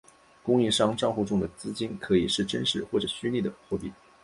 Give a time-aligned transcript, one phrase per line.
[0.41, 3.93] 供应商帐户中的资金可以是真实或者虚构的货币。